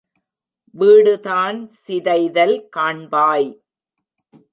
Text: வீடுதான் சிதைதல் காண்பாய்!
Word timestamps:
வீடுதான் 0.75 1.59
சிதைதல் 1.83 2.55
காண்பாய்! 2.77 3.49